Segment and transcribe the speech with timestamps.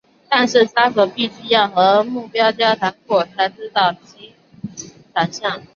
[0.27, 4.33] 但是杀手必须要和目标交谈过才能知道其
[5.13, 5.61] 长相。